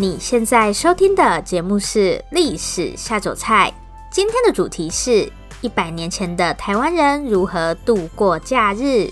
[0.00, 3.70] 你现在收听的节目是《历史下酒菜》，
[4.10, 5.30] 今天的主题是
[5.60, 9.10] 一百年前的台湾人如何度过假日。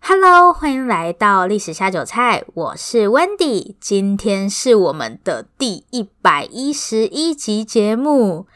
[0.00, 8.46] Hello，欢迎来到《历史下酒菜》，我是 Wendy，今天是我们的第一百一十一集节目。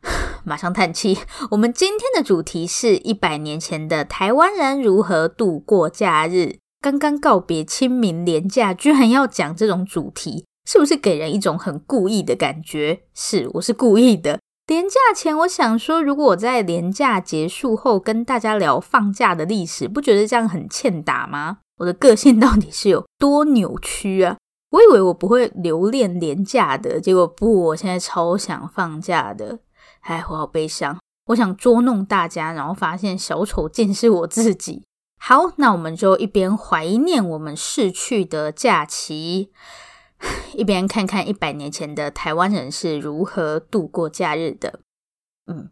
[0.46, 1.18] 马上叹气，
[1.50, 6.56] 我们今天的主题是一百年前的台湾人如何度过假日。
[6.80, 10.46] 刚刚告别清明连假，居然要讲这种主题。
[10.68, 13.04] 是不是给人一种很故意的感觉？
[13.14, 14.38] 是，我是故意的。
[14.66, 21.60] 年假前，我想说，如果我在年假结束后跟大家聊放假的历史，不觉得这样很欠打吗？
[21.78, 24.36] 我的个性到底是有多扭曲啊？
[24.72, 29.60] 我以为我不会留恋年假的，结果不，我现在超想放假的。
[30.00, 30.98] 哎，我好悲伤。
[31.28, 34.84] 我想捉弄大家，然后发现小丑竟是我自己。
[35.18, 39.50] 好，那我们就一边怀念我们逝去的假期。
[40.54, 44.80] 一边看看一百年前的台湾人是如何度过假日的。
[45.46, 45.70] 嗯，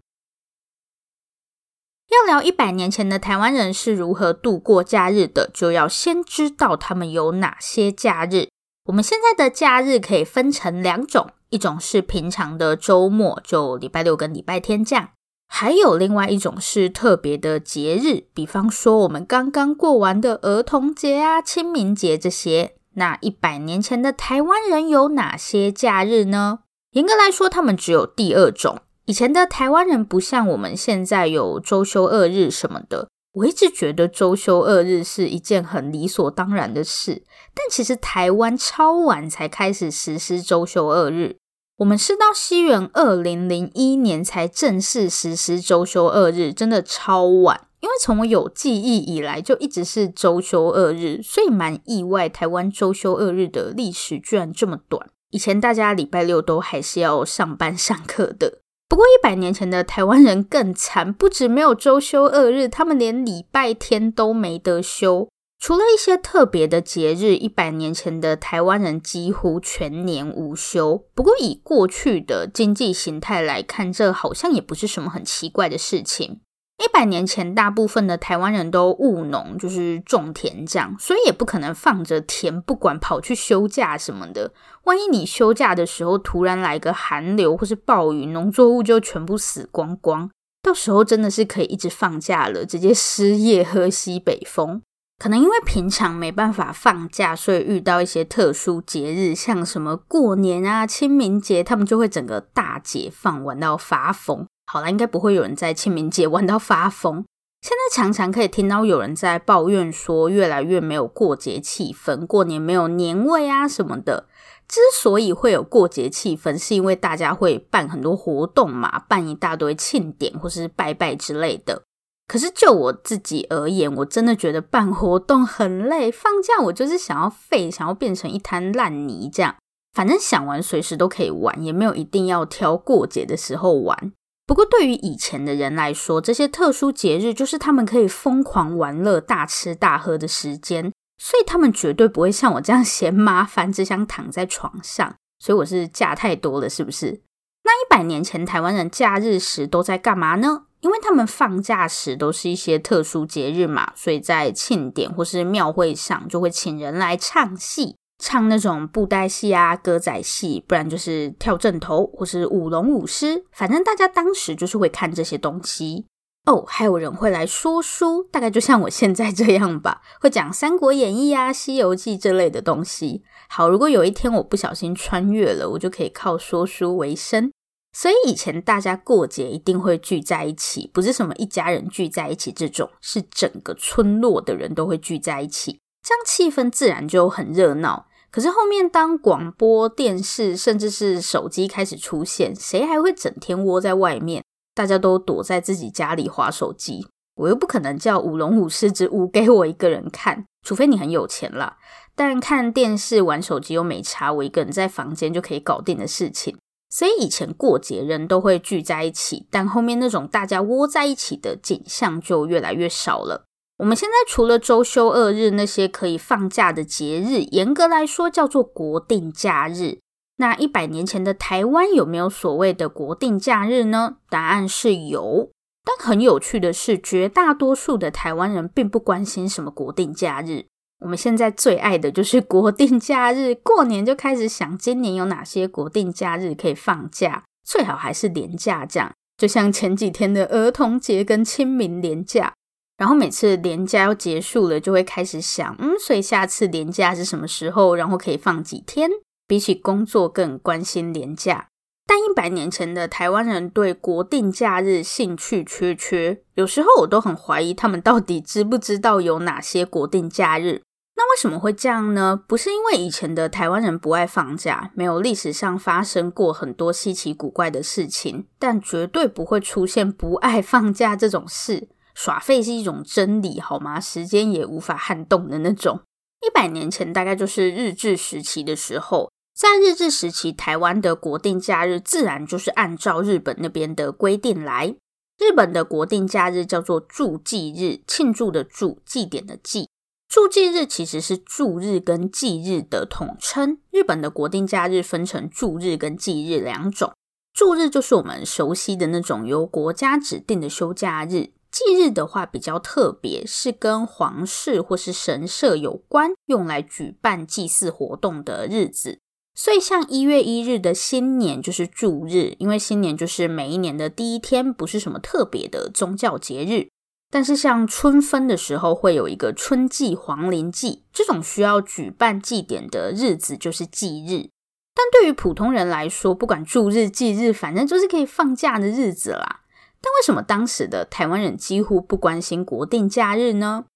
[2.08, 8.48] 要聊一百年前的台湾人是如何度过假日的，就要先知道他们有哪些假日。
[8.84, 15.08] 我们现在的假日可以分成两种，一种是平常的周末，就礼拜六跟礼拜天这样；
[15.48, 22.75] 还有另外一种是特别的节日，比方说我们刚刚过完的儿童节啊、清明节这些。
[22.96, 26.60] 那一百年前的台湾人有哪些假日呢？
[26.92, 28.80] 严格来说，他们只有第二种。
[29.04, 33.08] 以前的台湾人不像我们现在有周休二日什么的。
[33.34, 37.22] 我一直觉得周休二日是一件很理所当然的事，
[37.54, 41.36] 但其实台湾超晚才开始实施周休二日。
[41.76, 47.65] 我们是到西元二零零一年才正式实施周休二日，真的超晚。
[47.80, 55.10] 因为从我有记忆以来，就一直是周休二日，所以蛮意外，台湾周休二日的历史居然这么短。
[55.30, 58.60] 以前大家礼拜六都还是要上班上课的。
[58.88, 65.28] 不过一百年前的台湾人更惨，不止没有周休二日，他们连礼拜天都没得休。
[65.58, 71.04] 除了一些特别的节日，一百年前的台湾人几乎全年无休。
[71.14, 76.40] 不过以过去的经济形态来看，这好像也不是什么很奇怪的事情。
[76.82, 84.52] 一百年前，大部分的台湾人都务农，就是种田这样，所以也不可能放着田不管，跑去休假什么的。
[84.84, 90.30] 万一你休假的时候突然来个寒流或是暴雨，农作物就全部死光光，
[90.62, 94.82] 到时候真的是可以一直放假了，直接失业喝西北风。
[95.18, 104.46] 可能因为平常没办法放假，所以遇到一些特殊节日，像什么过年啊、清明节，他们就会整个大解放，玩到发疯。
[104.66, 107.24] 好了，应该不会有人在清明节玩到发疯。
[107.62, 114.26] 现在常常可以听到有人在抱怨说，越来越没有过节气氛，过年没有年味啊什么的。
[114.68, 121.82] 之所以会有过节气氛，是因为大家会办很多活动嘛，办一大堆庆典或是拜拜之类的。
[122.28, 126.10] 可是就我自己而言，我真的觉得办活动很累。
[126.10, 129.54] 放假我就是想要废，想要变成一滩烂泥这样。
[129.92, 134.12] 反正想玩随时都可以玩，也没有一定要挑过节的时候玩。
[134.46, 145.16] 不过，对于以前的人来说，这些特殊节日就是他们可以疯狂玩乐、大吃大喝的时间，所以他们绝对不会像我这样嫌麻烦，只想躺在床上。
[145.40, 147.20] 所以我是假太多了，是不是？
[147.64, 150.62] 那一百年前台湾人假日时都在干嘛呢？
[150.80, 157.96] 因为他们放假时都是一些特殊节日嘛，所以在庆典或是庙会上就会请人来唱戏。
[158.18, 166.06] 唱那种布袋戏啊、歌仔戏，不然就是跳阵头或是舞龙舞狮，反正大家当时就是会看这些东西
[166.46, 166.64] 哦。
[166.66, 173.22] 还有人会来说书，大概就像我现在这样吧，会讲《三国演义》啊、《西游记》这类的东西。
[173.48, 177.52] 好，如果有一天我不小心穿越了，我就可以靠说书为生。
[177.92, 185.80] 所以以前大家过节一定会聚在一起，不是什么一家人聚在一起这种，是整个村落的人都会聚在一起。
[186.02, 188.06] 这样气氛自然就很热闹。
[188.36, 194.44] 可是后面当广播电视甚至是手机开始出现，谁还会整天窝在外面？
[194.74, 197.08] 大家都躲在自己家里划手机。
[197.36, 201.78] 我又不可能叫舞龙舞狮之舞给我一个人看，除非你很有钱啦。
[202.14, 206.58] 但看电视、玩手机又没差，我一个人在房间就可以搞定的事情。
[206.90, 213.45] 所以以前过节人都会聚在一起，但后面那种大家窝在一起的景象就越来越少了。
[213.78, 219.98] 我们现在除了周休二日那些可以放假的节日，严格来说叫做国定假日。
[220.38, 224.16] 那一百年前的台湾有没有所谓的国定假日呢？
[224.30, 225.50] 答案是有。
[225.84, 230.64] 但很有趣的是，绝大多数的台湾人并不关心什么国定假日。
[231.00, 239.12] 我们现在最爱的就是国定假日，过年就开始想今年有哪些国定假日可以放假，最好还是连假这样。
[239.36, 242.54] 就像前几天的儿童节跟清明连假。
[242.96, 247.94] 然后每次年假要结束了，就会开始想，嗯，所以下次年假是什么时候？
[247.94, 249.10] 然后可以放几天？
[249.46, 251.68] 比起工作更关心年假。
[252.08, 260.82] 但一百年前的台湾人对国定假日兴趣缺缺，有时候我都很怀疑他们到底知不知道有哪些国定假日。
[261.16, 262.40] 那为什么会这样呢？
[262.46, 271.88] 不是因为以前的台湾人不爱放假，没有历史上发生过很多稀奇古怪的事情，但绝对不会出现不爱放假这种事。
[272.16, 274.00] 耍废是一种真理，好吗？
[274.00, 276.00] 时间也无法撼动的那种。
[276.40, 284.96] 一百年前大概就是日治时期的时候，在日治时期，台湾的国定假日自然就是按照日本那边的规定来。
[285.38, 289.90] 日本的国定假日叫做祝祭日，庆祝的祝，祭典的祭。
[290.26, 293.78] 祝祭日其实是祝日跟祭日的统称。
[293.90, 297.12] 日本的国定假日分成祝日跟祭日两种。
[297.52, 301.50] 祝日就是我们熟悉的那种由国家指定的休假日。
[301.76, 309.18] 祭日的话比较特别，是跟皇室或是神社有关，用来举办祭祀活动的日子。
[309.54, 316.88] 所以像一月一日的新年就是祝日，因为新年就是每一年的第一天，不是什么特别的宗教节日。
[317.30, 324.48] 但是像春分的时候会有一个春季、皇陵祭，这种需要举办祭典的日子就是祭日。
[324.94, 329.60] 但对于普通人来说，不管祝日、祭日，反正就是可以放假的日子啦。
[330.00, 333.86] 但为什么当时的台湾人几乎不关心国定假日呢？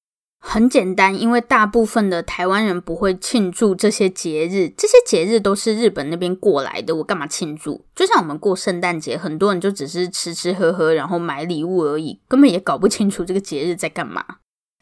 [0.43, 7.85] 很简单，因为大部分的台湾人不会庆祝这些节日，这些节日都是日本那边过来的，我干嘛庆祝？
[7.95, 14.25] 就像我们过圣诞节，很多人就只是吃吃喝喝，然后买礼物而已，根本也搞不清楚这个节日在干嘛。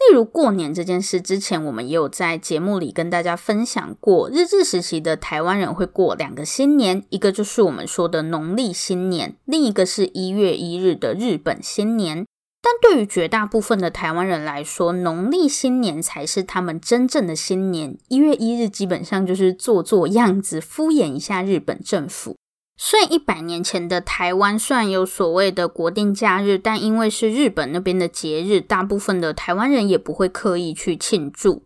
[0.09, 4.31] 例如过年这件事，之前我们也有在节目里跟大家分享过。
[4.31, 12.25] 日治时期的台湾人会过两个新年，一个就是我们说的农历新年，另一个是一月一日的日本新年。
[12.61, 17.97] 但对于绝大部分的台湾人来说，农历新年才是他们真正的新年。
[18.09, 22.35] 一月一日基本上就是做做样子，敷衍一下日本政府。
[22.81, 31.65] 所以一百年前的台湾虽然有所谓的国定假日，但因为是日本那边的节日，大部分的台湾人也不会刻意去庆祝。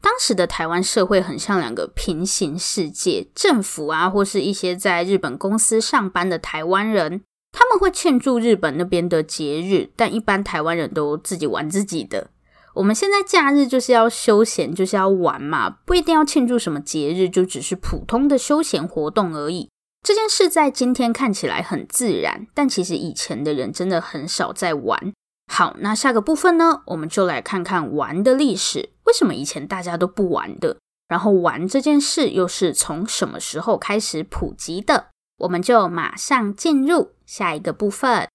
[0.00, 7.22] 当时的台湾社会很像两个平行世界，政府啊，或是一些在日本公司上班的台湾人，
[7.52, 12.30] 他们会庆祝日本那边的节日，但一般台湾人都自己玩自己的。
[12.74, 19.68] 我们现在假日就是要休闲，就是要玩嘛，不一定要庆祝什么节日，就只是普通的休闲活动而已。
[20.08, 25.12] 这件事在今天看起来很自然，但其实以前的人真的很少在玩。
[25.52, 28.88] 好，那下个部分呢，我们就来看看玩的历史。
[29.04, 30.78] 为什么以前大家都不玩的？
[31.08, 35.08] 然后玩这件事又是从什么时候开始普及的？
[35.40, 38.26] 我们就马上进入下一个部分。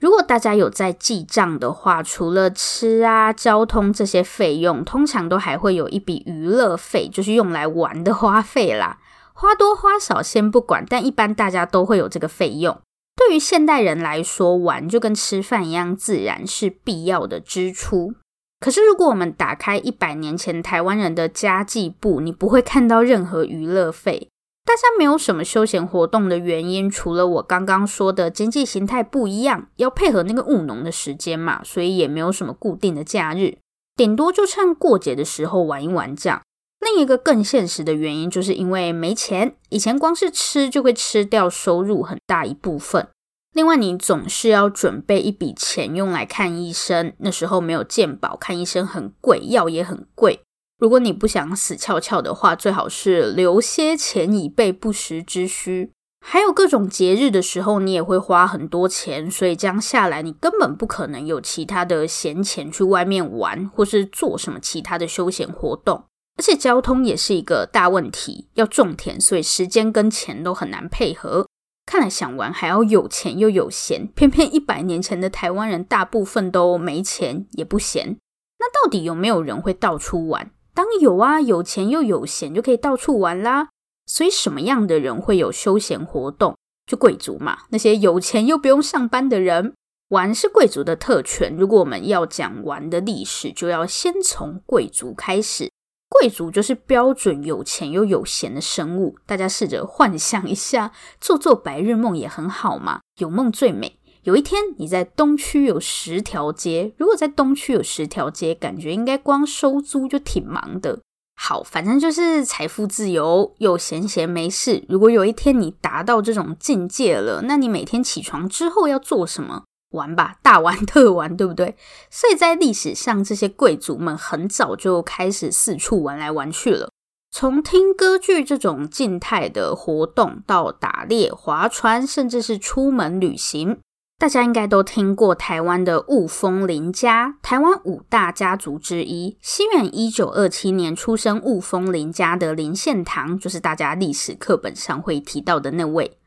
[0.00, 8.98] 如果大家有在记账的话，除了吃啊、交通这些费用，通常都还会有一笔娱乐费，就是用来玩的花费啦。
[9.40, 12.76] 花多花少先不管，但一般大家都会有这个费用。
[13.14, 18.14] 对于现代人来说，玩就跟吃饭一样自然，是必要的支出。
[18.58, 24.28] 可是如果我们打开一百年前台湾人的家计簿，你不会看到任何娱乐费。
[24.64, 33.58] 大家没有什么休闲活动的原因，除了我刚刚说的经济形态不一样，要配合那个务农的时间嘛，所以也没有什么固定的假日，
[33.94, 36.42] 顶多就趁过节的时候玩一玩这样。
[36.90, 39.54] 另一个更现实的原因，就是因为没钱。
[39.68, 43.08] 以前光是吃就会吃掉收入很大一部分。
[43.52, 47.12] 另外，你总是要准备一笔钱用来看医生。
[47.18, 50.40] 那时候没有健保，看医生很贵，药也很贵。
[50.78, 55.90] 如果你不想死翘翘的话，最好是留些钱以备不时之需。
[56.24, 66.04] 还有各种节日的时候，你也会花很多钱，所以这样下来，你根本不可能有其他的闲钱去外面玩，或是做什么其他的休闲活动。
[66.38, 71.48] 而且交通也是一个大问题，要种田，所以时间跟钱都很难配合。
[71.84, 78.16] 看来想玩还要有钱又有闲，偏偏一百年前的台湾人大部分都没钱也不闲。
[78.60, 80.52] 那到底有没有人会到处玩？
[80.72, 83.70] 当有啊，有钱又有闲，就可以到处玩啦。
[84.06, 86.56] 所以什么样的人会有休闲活动？
[86.86, 89.74] 就贵族嘛，那些有钱又不用上班的人，
[90.10, 91.56] 玩是贵族的特权。
[91.56, 95.70] 如果我们要讲玩的历史，就要先从贵族开始。
[96.08, 99.16] 贵族就是标准有钱又有闲的生物。
[99.26, 103.98] 大家试着幻想一下，做做白日梦也很好嘛，有梦最美。
[104.24, 111.00] 有一天你在东区有十条街，如果在东区有十条街，感觉应该光收租就挺忙的。
[111.40, 114.84] 好，反正就是财富自由，又闲闲没事。
[114.88, 119.62] 如果有一天你达到这种境界了，那你每天起床之后要做什么？
[119.90, 121.76] 玩吧，大玩特玩，对不对？
[122.10, 126.90] 所以在历史上，这些贵族们很早就开始四处玩来玩去了。
[127.30, 133.78] 从听歌剧这种静态的活动，到打猎、划船，甚至是出门旅行。
[134.18, 139.38] 大家应该都听过台湾的雾峰林家，台湾五大家族之一。
[139.40, 146.17] 西元一九二七年出生雾峰林家的林献堂，就是大家历史课本上会提到的那位。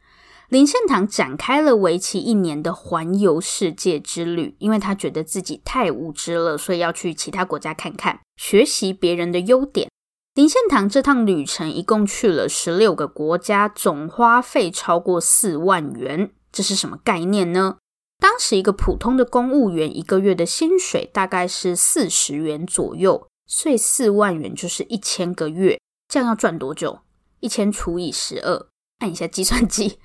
[0.52, 9.90] 林献堂展开了为期一年的环游世界之旅，因为他觉得自己太无知了，所以要去其他国家看看，学习别人的优点。
[10.34, 16.32] 林献堂这趟旅程一共去了十六个国家，总花费超过四万元。
[16.52, 17.78] 这是什么概念呢？
[18.20, 25.80] 当时一个普通的公务员一个月的薪水大概是四十元左右，所以四万元就是一千个月。
[26.10, 27.00] 这样要赚多久？
[27.40, 28.68] 一千除以十二，
[29.00, 29.98] 按一下计算机，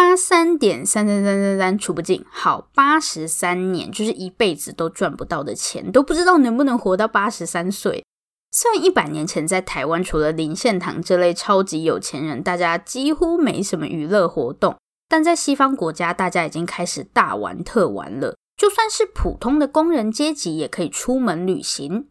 [0.00, 2.24] 八三点三三三三三除不尽。
[2.30, 8.04] 好，八十三年就是一辈子都赚不到的钱，都不知道能不能活到八十三岁。
[8.52, 14.76] 虽然一百年前在台湾，除了林献堂这类超级有钱人，大家几乎没什么娱乐活动。
[15.08, 18.36] 但在西方国家，大家已经开始大玩特玩了。
[18.56, 22.06] 就算是普通的工人阶级，也可以出门旅行。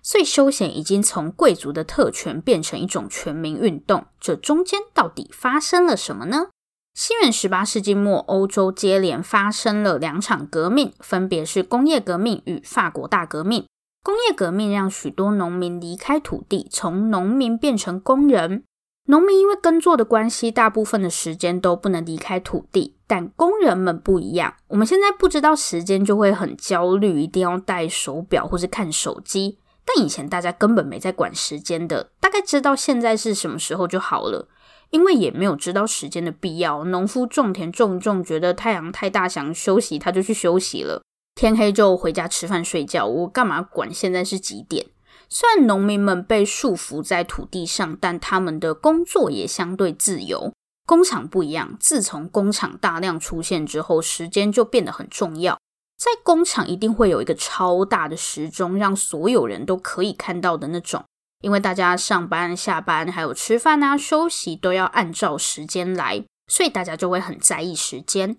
[0.00, 4.04] 所以休闲已经从贵族的特权变成一种全民运动。
[4.20, 6.50] 这中间到底发生了什么呢？
[6.94, 13.66] 西元十八世纪末，欧洲接连发生了两场革命，分别是工业革命与法国大革命。
[14.04, 18.62] 工业革命让许多农民离开土地，从农民变成工人。
[19.06, 24.54] 农民因为耕作的关系，大部分的时间都不能离开土地，但工人们不一样。
[24.68, 29.58] 我们现在不知道时间，就会很焦虑，一定要戴手表或是看手机。
[29.84, 34.48] 但以前大家根本没在管时间的，大概知道现在是什么时候就好了，
[34.94, 36.84] 因为也没有知道时间的必要。
[36.84, 41.02] 农夫种田种一种，觉得太阳太大想休息，他就去休息了。
[41.34, 44.86] 天黑就回家吃饭睡觉，我干嘛管现在是几点？
[45.28, 50.52] 虽然农民们被束缚在土地上，但他们的工作也相对自由。
[50.86, 55.58] 工厂不一样，自从工厂大量出现之后，时间就变得很重要。
[55.98, 61.02] 在工厂一定会有一个超大的时钟，让所有人都可以看到的那种。
[61.44, 68.38] 因为大家上班、下班，还有吃饭啊、休息，都要按照时间来，所以大家就会很在意时间。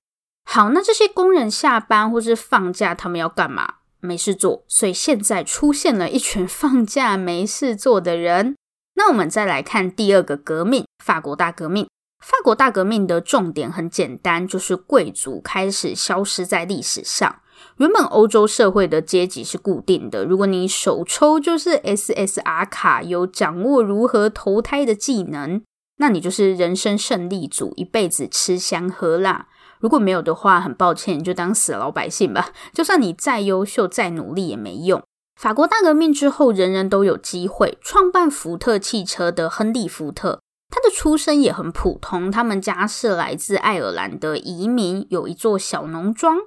[0.49, 3.75] 好，那这些工人下班或是放假，他们要干嘛？
[3.99, 8.55] 没事做，所以现在出现了一群 放假没事做的人。
[8.95, 11.87] 那我们再来看第二个革命——法国大革命。
[12.25, 17.41] 法国大革命的重点很简单，就是贵族开始消失在历史上。
[17.77, 25.61] 原本欧洲社会的阶级是固定的，如果你手抽就是 SSR 卡，有掌握如何投胎的技能，
[25.97, 29.47] 那你就是人生胜利组，一辈子吃香喝辣。
[29.79, 32.49] 如果没有的话，很抱歉，你就当死老百姓吧。
[32.73, 35.03] 就算你再优秀、再努力也没用。
[35.39, 37.77] 法国大革命之后，人人都有机会。
[37.81, 46.37] 创办福特汽车的亨利·福特，他的出身也很普通，他们家是来自爱尔兰的移民，有一座小农庄。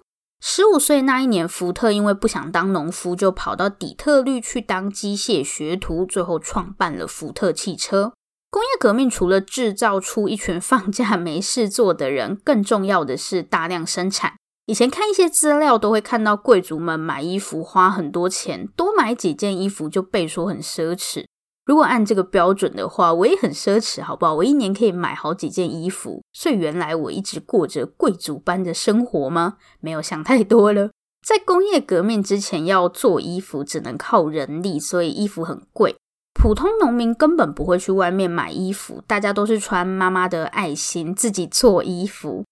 [0.41, 8.13] 十五岁那一年，福特因为不想当农夫，就跑到底特律去当机械学徒，最后创办了福特汽车。
[8.51, 14.35] 工业革命除了制造出一群放假没事做的人，更重要的是大量生产。
[14.67, 21.25] 以前看一些资料都会看到贵族们买衣服花很多钱，多买几件衣服就被说很奢侈。
[21.69, 24.35] 如果按这个标准的话，我也很奢侈，好不好？
[24.37, 26.23] 我一年可以买好几件衣服。
[26.33, 29.59] 所以原来我一直过着贵族般的生活吗？
[29.81, 30.89] 没有想太多了。
[31.23, 35.95] 在工业革命之前，要做衣服只能靠人力，所以衣服很贵。
[36.33, 42.47] 普通农民根本不会去外面买衣服，大家都是穿妈妈的爱心，自己做衣服。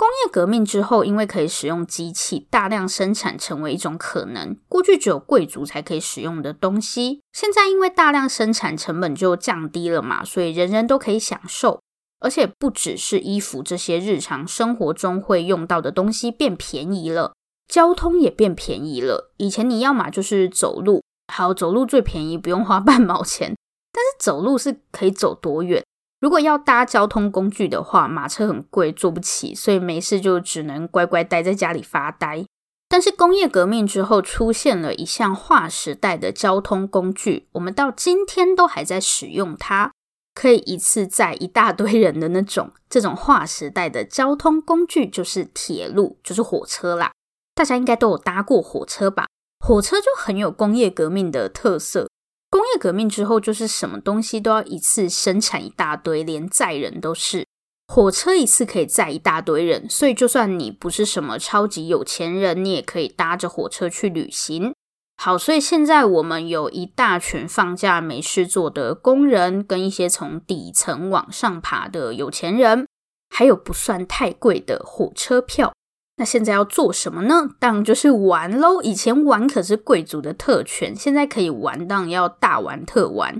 [0.00, 4.56] 工业革命之后，因为可以使用机器，大量生产成为一种可能。
[4.66, 11.82] 过去只有贵族才可以使用的东西，现在因为大量生产，成本就降低了嘛，所以人人都可以享受。
[12.20, 17.34] 而且不只是衣服，这些日常生活中会用到的东西变便宜了，
[17.68, 19.34] 交通也变便宜了。
[19.36, 21.02] 以前你要么就是走路。
[21.30, 23.54] 好，走路最便宜，不用花半毛钱。
[23.92, 25.84] 但是走路是可以走多远？
[26.20, 32.44] 如果要搭交通工具的话，马车很贵，坐不起，所以没事就只能乖乖待在家里发呆。
[32.88, 39.92] 但是工业革命之后，出现了一项划时代的交通工具，我们到今天都还在使用它，
[40.34, 42.72] 可以一次载一大堆人的那种。
[42.90, 47.12] 这种划时代的交通工具就是铁路，就是火车啦。
[47.54, 49.26] 大家应该都有搭过火车吧？
[49.64, 52.08] 火车就很有工业革命的特色。
[52.50, 57.46] 工业革命之后，就是什么东西都要一次生产一大堆，连载人都是。
[57.86, 64.72] 火车一次可以载一大堆人，所以就算你不是什么超级有钱人，你也可以搭着火车去旅行。
[65.16, 72.86] 好，所以现在我们有一大群放假没事做的工人，跟一些从底层往上爬的有钱人，
[73.28, 75.72] 还有不算太贵的火车票。
[76.20, 77.48] 那现在要做什么呢？
[77.58, 78.82] 当然就是玩喽。
[78.82, 83.38] 以前玩可是贵族的特权，现在可以玩，当然要大玩特玩。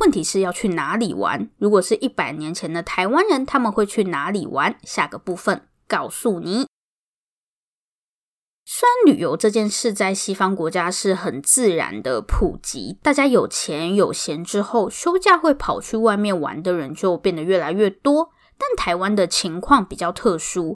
[0.00, 1.50] 问题是要去哪里玩？
[1.58, 4.74] 如果是一百年前的台湾人，他们会去哪里玩？
[4.82, 6.66] 下个部分告诉你。
[8.64, 18.30] 虽然旅游这件事在西方国家是很自然的普及，大家有钱有闲之后，休假会跑去外面玩的人就变得越来越多。
[18.56, 20.74] 但台湾的情况比较特殊。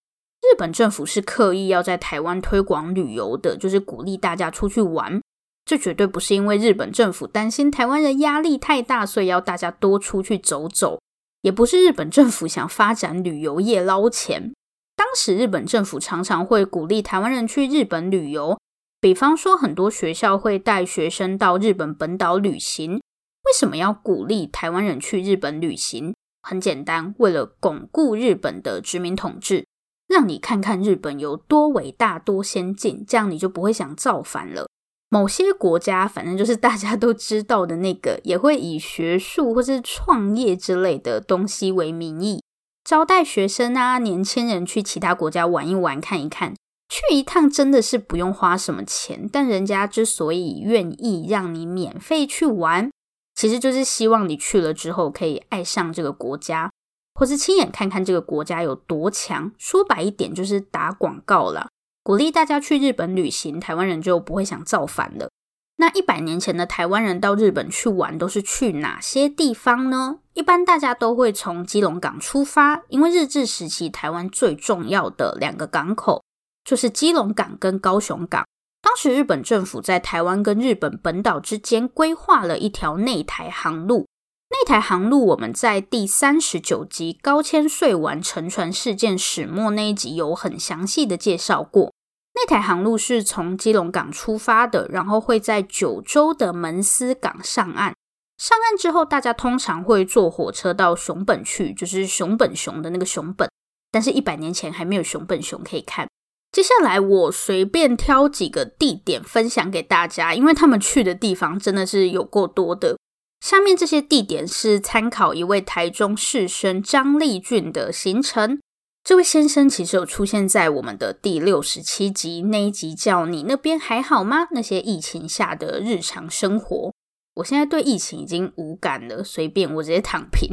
[0.52, 5.20] 日本政府是刻意要在台湾推广旅游的，就是鼓励大家出去玩。
[5.64, 11.00] 这绝对不是因为日本政府担心台湾人压力太大，所以要大家多出去走走，
[11.42, 14.52] 也不是日本政府想发展旅游业捞钱。
[14.94, 18.56] 当时日本政府常常会鼓励台湾人去日本旅游，
[19.00, 22.94] 比方说很多学校会带学生到日本本岛旅行。
[22.94, 26.14] 为什么要鼓励台湾人去日本旅行？
[26.42, 29.66] 很简单，为了巩固日本的殖民统治。
[30.08, 34.66] 让你看看日本有多伟大、多先进，这样你就不会想造反了。
[35.08, 42.42] 某些国家，反正就是大家都知道的那个，也会以学术或是创业之类的东西为名义，
[42.84, 46.54] 招待学生啊、年轻人去其他国家玩一玩、看一看。
[46.88, 52.90] 去一趟真的是不用花什么钱，但人家之所以愿意让你免费去玩，
[53.34, 56.70] 其实就是希望你去了之后可以爱上这个国家。
[57.16, 61.66] 或是亲眼看看这个国家有多强，说白一点就是打广告啦，
[62.02, 65.30] 鼓励大家去日本旅行，台湾人就不会想造反了。
[65.78, 70.18] 那一百年前的台湾人到日本去玩，都是去哪些地方呢？
[70.34, 76.22] 一般大家都会从基隆港出发，因为日治时期台湾最重要的两个港口
[76.64, 78.44] 就是基隆港跟高雄港。
[78.82, 84.06] 当时日本政府在台湾跟日本本岛之间规划了一条内台航路。
[84.48, 91.92] 那台航路，我们在第三十九集高千穗丸沉船事件始末那一集有很详细的介绍过。
[92.34, 97.94] 那台航路是从基隆港出发的，然后会在九州的门司港上岸。
[98.38, 103.48] 上岸之后，大家通常会坐火车到熊本去，就是熊本熊的那个熊本。
[103.90, 106.06] 但是，一百年前还没有熊本熊可以看。
[106.52, 112.98] 接下来，我随便挑几个地点分享给大家，因为他们去的地方真的是有够多的。
[113.46, 118.58] 下面这些地点是参考一位台中士绅张立俊的行程。
[119.04, 124.48] 这位先生其实有出现在我们的第六十七集那一集，叫你那边还好吗？
[124.50, 126.92] 那些疫情下的日常生活。
[127.36, 130.52] 我现在对疫情已经无感了，随便我直接躺平。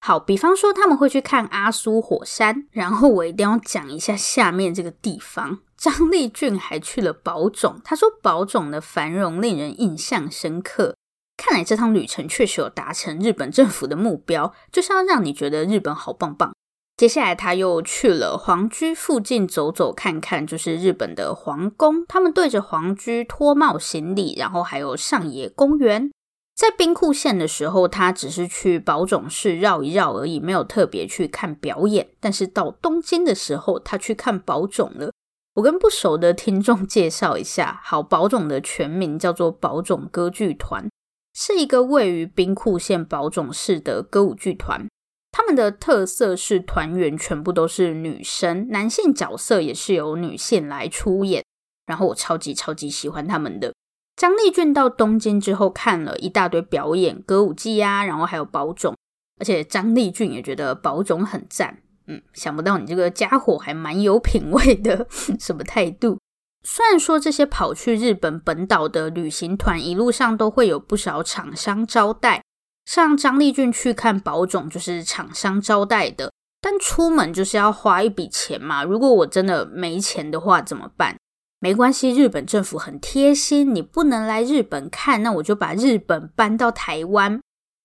[0.00, 5.58] 好，比方说他们会去看阿苏火山，然后我一定要讲一下下面这个地方。
[5.76, 10.96] 张立俊还去了宝塚，他说宝塚的繁荣令人印象深刻。
[11.40, 16.52] 看来这趟旅程确实有达成日本政府的目标， 就是要让你觉得日本好棒棒。
[16.98, 22.04] 接下来他又去了皇居附近走走看看，就是日本的皇宫。
[22.06, 26.10] 他们对着皇居脱帽行礼，然后还有上野公园。
[26.54, 32.10] 在兵库县的时候，他只是去宝塚市绕一绕而已，没有特别去看表演。
[32.20, 35.10] 但是到东京的时候，他去看宝塚了。
[35.54, 40.86] 我跟不熟的听众介绍一下，好，宝塚的全名叫做宝塚歌剧团。
[41.32, 44.88] 是一个位于兵库县宝塚市的歌舞剧团，
[45.30, 51.44] 他们的特色是团员全部都是女生，男性角色也是由女性来出演。
[51.86, 53.74] 然后我超级超级喜欢他们的。
[54.16, 58.94] 张丽俊到东京之后看了一大堆表演，歌舞伎啊，然后还有宝塚，
[59.38, 61.82] 而且张丽俊也觉得宝塚很赞。
[62.06, 65.06] 嗯，想不到你这个家伙还蛮有品味的，
[65.38, 66.18] 什么态度？
[66.62, 72.42] 虽然说这些跑去日本本岛的旅行团一路上都会有不少厂商招待，
[72.84, 78.84] 像张立俊去看宝塚就是厂商招待的，但出门就是要花一笔钱嘛。
[78.84, 81.16] 如果我真的没钱的话怎么办？
[81.62, 87.40] 没关系，日本政府很贴心，你不能来日本看，那我就把日本搬到台湾。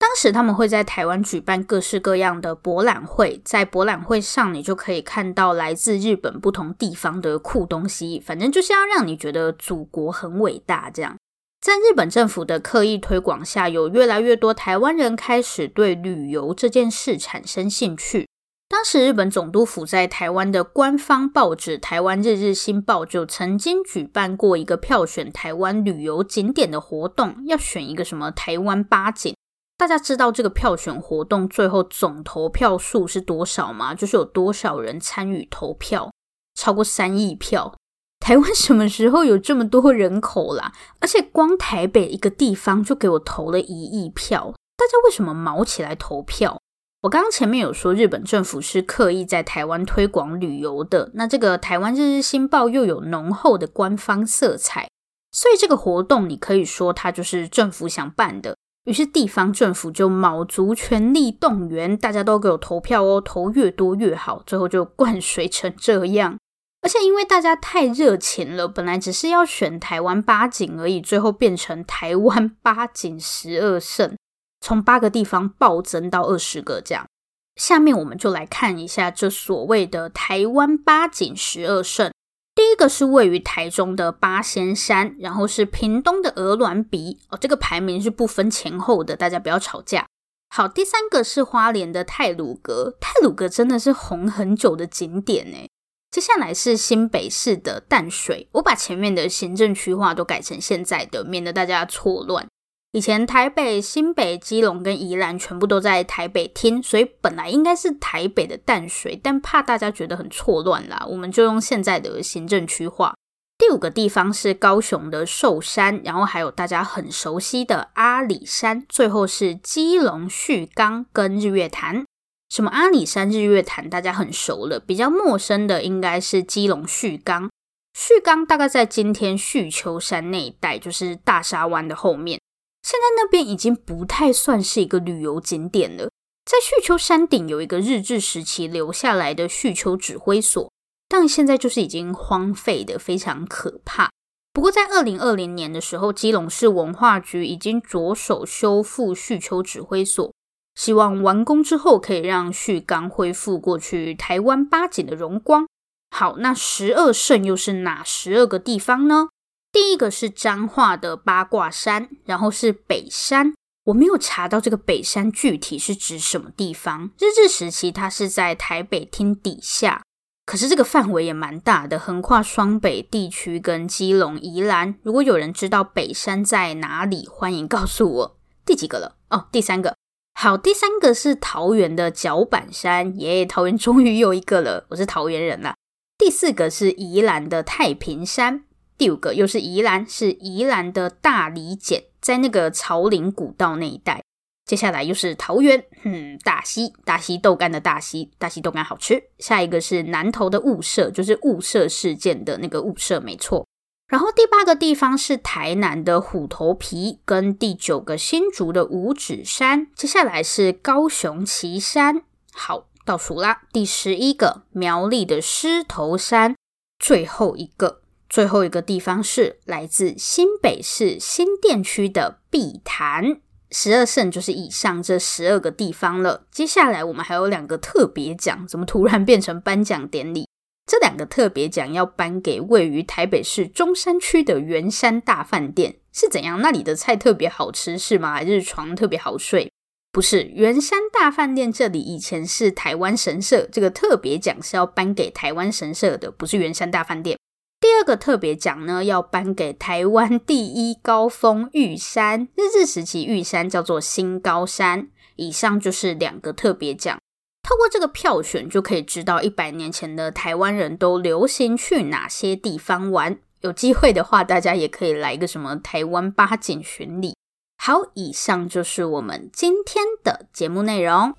[0.06, 10.92] 当时他们会在台湾举办各式各样的博览会，在博览会上，你就可以看到来自日本不同地方的酷东西，反正就是要让你觉得祖国很伟大。
[10.92, 11.18] 这样，
[11.60, 18.30] 在日本政府的刻意推广下，有越来越多台湾人开始对旅游这件事产生兴趣。
[18.70, 29.35] 当时，日本总督府在台湾的官方报纸《台湾日日新报》就曾经举办过一个票选台湾旅游景点的活动，要选一个什么台湾八景。
[29.78, 33.94] 大家知道这个票选活动最后总投票数是多少吗？
[33.94, 36.12] 就是有多少人参与投票？
[36.56, 37.76] 超过三亿票。
[38.20, 40.72] 台湾什么时候有这么多人口啦？
[41.00, 46.58] 而且光台北一个地方就给我投了一亿票，大家为什么毛起来投票？
[47.02, 51.12] 我刚刚前面有说，日本政府是刻意在台湾推广旅游的。
[51.14, 54.90] 那这个台湾日日新报又有浓厚的官方色彩，
[55.32, 58.56] 所以这个活动你可以说它就是政府想办的。
[58.86, 64.42] 于是地方政府就卯足全力动员，大家都给我投票哦，投越多越好。
[64.46, 66.38] 最后就灌水成这样。
[66.82, 74.16] 而且因为大家太热情了，本来只是要选台湾八景而已，最后变成台湾八景十二胜。
[74.62, 77.08] 从八个地方暴增到二十个，这样。
[77.56, 82.12] 下面我们就来看一下这所谓的台湾八景十二胜。
[82.56, 90.08] 第一个是位于台中的八仙山，然后是屏东的鹅銮鼻哦，这个排名是不分前后的，大家不要吵架。
[90.48, 95.70] 好，第三个是花莲的太鲁阁，太鲁阁真的是红很久的景点诶。
[96.10, 102.48] 接下来是新北市的淡水，我把前面的行政区划都改成现在的，免得大家错乱。
[102.96, 113.14] 以前台北、新北、基隆跟宜兰全部都在台北厅，所以本来应该是台北的淡水，但怕大家觉得很错乱啦，我们就用现在的行政区划。
[113.58, 122.06] 第五个地方是高雄的寿山，然后还有大家很熟悉的阿里山，最后是基隆旭冈跟日月潭。
[122.50, 127.50] 什么阿里山、日月潭大家很熟了，比较陌生的应该是基隆旭冈。
[127.94, 132.40] 旭冈大概在今天旭丘山那一带，就是大沙湾的后面。
[132.86, 136.12] 现在那边已经不太算是一个旅游景点了。
[136.46, 140.72] 在旭丘山顶有一个日治时期留下来的旭丘指挥所，
[141.10, 144.12] 但现在就是已经荒废的非常可怕。
[144.54, 150.32] 不过在二零二零年的时候，基隆市文化局已经着手修复旭丘指挥所，
[150.76, 155.68] 希望完工之后可以让旭冈恢复过去台湾八景的荣光。
[156.12, 159.30] 好，那十二胜又是哪十二个地方呢？
[159.76, 163.54] 第一个是彰化的八卦山，然后是北山。
[163.88, 167.12] 我没有查到这个北山具体是指什么地方。
[167.20, 170.02] 日治时期，它是在台北厅底下，
[170.46, 174.96] 可是这个范围也蛮大的，横跨双北地区跟基隆、宜兰。
[175.04, 178.38] 如果有人知道北山在哪里，欢迎告诉我。
[178.66, 179.18] 第几个了？
[179.30, 179.94] 哦，第三个。
[180.40, 184.86] 好，第三个是桃园的角板山，耶，桃园终于有一个了。
[184.92, 185.76] 我是桃园人啦。
[186.18, 188.64] 第四个是宜兰的太平山。
[188.98, 194.22] 第五个又是宜兰，是宜兰的大理捡，在那个朝林古道那一带。
[194.66, 199.22] 接下来又是桃园，嗯，大溪，大溪豆干的大溪，大溪豆干好吃。
[199.38, 203.68] 下一个是南投的雾社，就是雾社事件的那个雾社，没错。
[204.08, 209.88] 然后第八个地方是台南的虎头皮，跟第九个新竹的五指山。
[209.94, 213.64] 接下来是高雄旗山，好，倒数啦。
[213.72, 216.56] 第十一个苗栗的狮头山，
[216.98, 218.02] 最后一个。
[218.36, 223.40] 最后一个地方是来自新北市新店区的碧潭，
[223.72, 226.46] 十二胜就是以上这十二个地方了。
[226.52, 230.50] 接下来我们还有两个特别奖，怎么突然变成颁奖典礼？
[230.86, 236.62] 这两个特别奖要颁给位于台北市中山区的圆山大饭店，是怎样？
[236.62, 238.34] 那里的菜特别好吃是吗？
[238.34, 239.72] 还是床特别好睡？
[240.12, 247.38] 不是，圆山大饭店这里以前是台湾神社，这个特别奖是要颁给台湾神社的，不是圆山大饭店。
[247.80, 255.10] 第二个特别奖呢，要颁给台湾第一高峰玉山，日治时期玉山叫做新高山。
[255.36, 257.20] 以上就是两个特别奖。
[257.62, 263.38] 透过这个票选，就可以知道一百年前的台湾人都流行去哪些地方玩。
[263.62, 267.36] 有机会的话，大家也可以来一个什么台湾八景巡礼。
[267.78, 271.36] 好，以上就是我们今天的节目内容。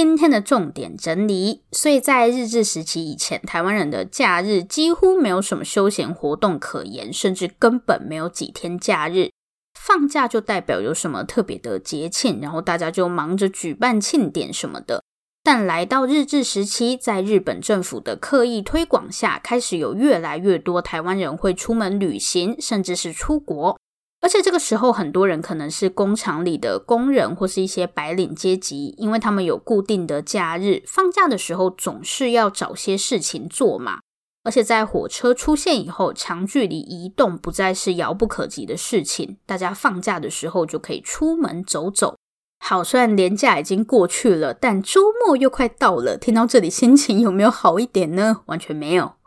[0.00, 9.30] 今天的重点整理，所以在日治时期以前，台湾人的假日几乎没有什么休闲活动可言，甚至根本没有几天假日。
[9.76, 15.02] 放假就代表有什么特别的节庆，然后大家就忙着举办庆典什么的。
[15.42, 23.76] 但来到日治时期，在日本政府的刻意推广下，开始有越来越多台湾人会出门旅行，甚至是出国。
[24.20, 34.00] 而且这个时候，很多人可能是工厂里的工人，或是一些白领阶级，因为他们有固定的假日，放假的时候总是要找些事情做嘛。
[34.44, 42.16] 而且在火车出现以后，长距离移动不再是遥不可及的事情，大家放假的时候就可以出门走走。
[42.60, 46.16] 好，虽然连假已经过去了，但周末又快到了。
[46.16, 48.40] 听到这里，心情有没有好一点呢？
[48.46, 49.12] 完全没有。